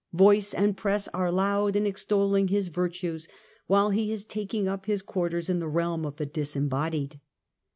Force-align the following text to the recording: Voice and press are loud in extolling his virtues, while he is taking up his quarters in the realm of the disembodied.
Voice 0.13 0.51
and 0.55 0.75
press 0.77 1.07
are 1.09 1.31
loud 1.31 1.75
in 1.75 1.85
extolling 1.85 2.47
his 2.47 2.69
virtues, 2.69 3.27
while 3.67 3.91
he 3.91 4.11
is 4.11 4.25
taking 4.25 4.67
up 4.67 4.87
his 4.87 5.03
quarters 5.03 5.47
in 5.47 5.59
the 5.59 5.67
realm 5.67 6.05
of 6.07 6.15
the 6.15 6.25
disembodied. 6.25 7.19